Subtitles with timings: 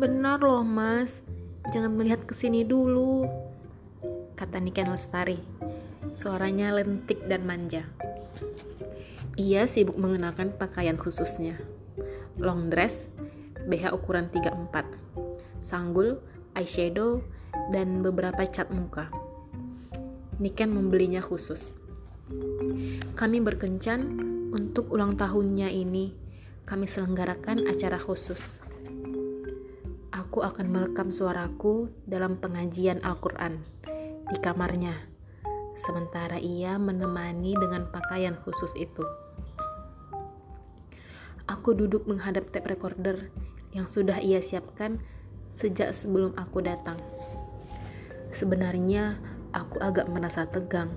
[0.00, 1.12] Benar loh mas,
[1.76, 3.28] jangan melihat ke sini dulu,
[4.32, 5.36] kata Niken Lestari.
[6.16, 7.84] Suaranya lentik dan manja.
[9.36, 11.60] Ia sibuk mengenakan pakaian khususnya.
[12.40, 13.12] Long dress,
[13.68, 14.88] BH ukuran 34,
[15.60, 16.16] sanggul,
[16.56, 17.20] eyeshadow,
[17.68, 19.12] dan beberapa cat muka.
[20.40, 21.60] Niken membelinya khusus.
[23.20, 24.00] Kami berkencan
[24.48, 26.16] untuk ulang tahunnya ini.
[26.64, 28.69] Kami selenggarakan acara khusus.
[30.30, 33.66] Aku akan merekam suaraku dalam pengajian Al-Quran
[34.30, 34.94] di kamarnya,
[35.74, 39.02] sementara ia menemani dengan pakaian khusus itu.
[41.50, 43.34] Aku duduk menghadap tape recorder
[43.74, 45.02] yang sudah ia siapkan
[45.58, 47.02] sejak sebelum aku datang.
[48.30, 49.18] Sebenarnya
[49.50, 50.94] aku agak merasa tegang.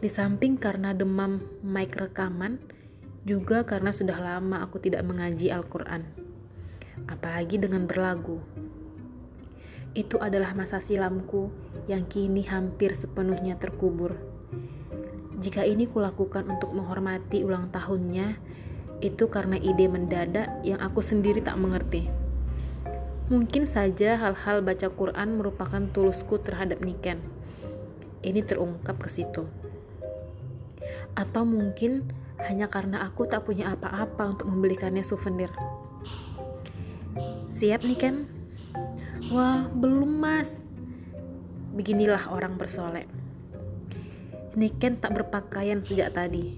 [0.00, 2.56] Di samping karena demam mic rekaman,
[3.28, 6.30] juga karena sudah lama aku tidak mengaji Al-Quran.
[7.08, 8.42] Apalagi dengan berlagu.
[9.96, 11.48] Itu adalah masa silamku
[11.88, 14.18] yang kini hampir sepenuhnya terkubur.
[15.40, 18.36] Jika ini kulakukan untuk menghormati ulang tahunnya,
[19.00, 22.12] itu karena ide mendadak yang aku sendiri tak mengerti.
[23.32, 27.22] Mungkin saja hal-hal baca Quran merupakan tulusku terhadap Niken.
[28.20, 29.48] Ini terungkap ke situ.
[31.16, 32.10] Atau mungkin
[32.42, 35.48] hanya karena aku tak punya apa-apa untuk membelikannya souvenir.
[37.60, 38.24] Siap Niken?
[39.28, 40.56] Wah, belum mas.
[41.76, 43.04] Beginilah orang bersolek.
[44.56, 46.56] Niken tak berpakaian sejak tadi,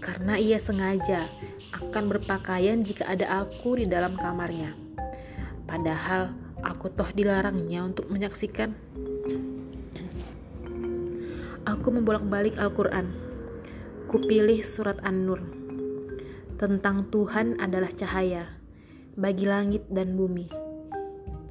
[0.00, 1.28] karena ia sengaja
[1.76, 4.72] akan berpakaian jika ada aku di dalam kamarnya.
[5.68, 6.32] Padahal
[6.64, 8.72] aku toh dilarangnya untuk menyaksikan.
[11.68, 13.04] Aku membolak-balik Al-Quran.
[14.08, 15.44] Kupilih surat An-Nur.
[16.56, 18.61] Tentang Tuhan adalah cahaya
[19.12, 20.48] bagi langit dan bumi.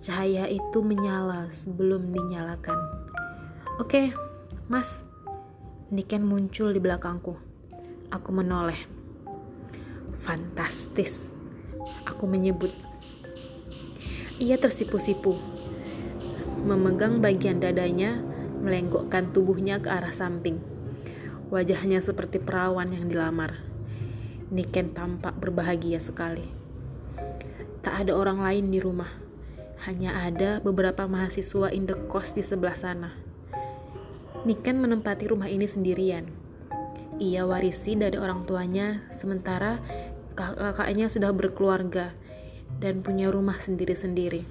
[0.01, 2.77] Cahaya itu menyala sebelum dinyalakan.
[3.77, 4.17] Oke,
[4.65, 4.89] Mas.
[5.93, 7.37] Niken muncul di belakangku.
[8.09, 8.81] Aku menoleh.
[10.17, 11.29] Fantastis,
[12.09, 12.73] aku menyebut.
[14.41, 15.37] Ia tersipu-sipu,
[16.65, 18.17] memegang bagian dadanya,
[18.61, 20.57] melenggokkan tubuhnya ke arah samping.
[21.53, 23.61] Wajahnya seperti perawan yang dilamar.
[24.49, 26.60] Niken tampak berbahagia sekali.
[27.81, 29.09] Tak ada orang lain di rumah,
[29.89, 33.09] hanya ada beberapa mahasiswa indekos di sebelah sana.
[34.45, 36.29] Niken menempati rumah ini sendirian.
[37.17, 39.81] Ia warisi dari orang tuanya, sementara
[40.37, 42.13] kakaknya sudah berkeluarga
[42.77, 44.45] dan punya rumah sendiri-sendiri.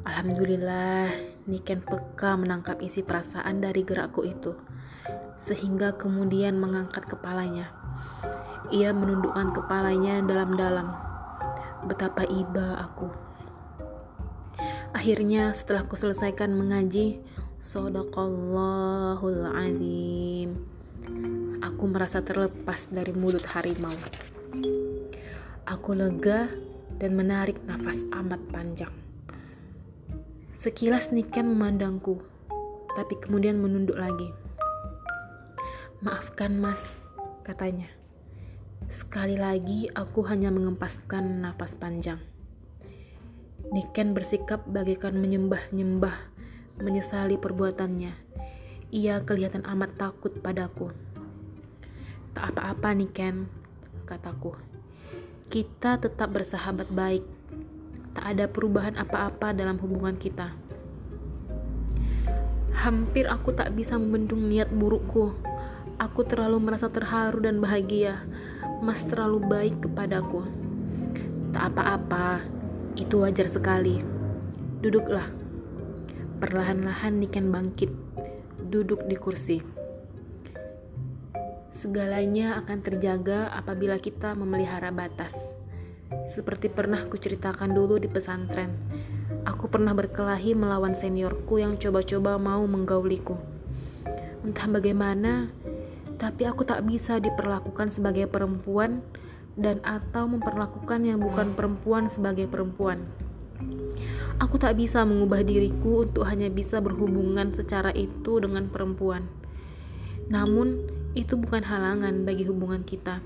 [0.08, 1.12] Alhamdulillah,
[1.52, 4.56] Niken peka menangkap isi perasaan dari gerakku itu.
[5.40, 7.72] Sehingga kemudian mengangkat kepalanya.
[8.74, 10.92] Ia menundukkan kepalanya dalam-dalam.
[11.88, 13.08] Betapa iba aku.
[14.92, 17.22] Akhirnya setelah ku selesaikan mengaji,
[17.58, 20.58] Sodaqallahul azim.
[21.62, 23.94] Aku merasa terlepas dari mulut harimau.
[25.68, 26.48] Aku lega
[26.98, 28.94] dan menarik nafas amat panjang.
[30.58, 32.24] Sekilas Niken memandangku,
[32.98, 34.47] tapi kemudian menunduk lagi.
[35.98, 36.94] Maafkan mas,
[37.42, 37.90] katanya.
[38.86, 42.22] Sekali lagi aku hanya mengempaskan napas panjang.
[43.74, 46.14] Niken bersikap bagaikan menyembah-nyembah,
[46.86, 48.14] menyesali perbuatannya.
[48.94, 50.94] Ia kelihatan amat takut padaku.
[52.38, 53.50] Tak apa-apa Niken,
[54.06, 54.54] kataku.
[55.50, 57.26] Kita tetap bersahabat baik.
[58.14, 60.54] Tak ada perubahan apa-apa dalam hubungan kita.
[62.86, 65.47] Hampir aku tak bisa membendung niat burukku.
[65.98, 68.22] Aku terlalu merasa terharu dan bahagia.
[68.86, 70.46] Mas terlalu baik kepadaku.
[71.50, 72.46] Tak apa-apa,
[72.94, 74.06] itu wajar sekali.
[74.78, 75.26] Duduklah.
[76.38, 77.90] Perlahan-lahan Niken bangkit,
[78.70, 79.58] duduk di kursi.
[81.74, 85.34] Segalanya akan terjaga apabila kita memelihara batas.
[86.30, 88.70] Seperti pernah kuceritakan dulu di pesantren,
[89.50, 93.34] aku pernah berkelahi melawan seniorku yang coba-coba mau menggauliku.
[94.46, 95.50] Entah bagaimana,
[96.18, 99.06] tapi aku tak bisa diperlakukan sebagai perempuan
[99.58, 103.06] dan atau memperlakukan yang bukan perempuan sebagai perempuan.
[104.38, 109.26] Aku tak bisa mengubah diriku untuk hanya bisa berhubungan secara itu dengan perempuan.
[110.30, 110.86] Namun,
[111.18, 113.18] itu bukan halangan bagi hubungan kita.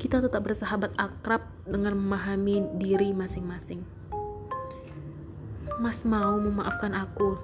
[0.00, 3.84] Kita tetap bersahabat akrab dengan memahami diri masing-masing.
[5.76, 7.36] Mas mau memaafkan aku.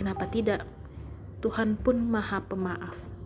[0.00, 0.64] Kenapa tidak?
[1.44, 3.21] Tuhan pun Maha Pemaaf.